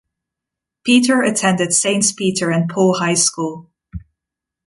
[0.83, 3.69] Petre attended Saints Peter and Paul High School.